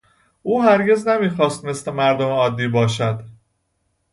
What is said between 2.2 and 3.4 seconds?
عادی باشد.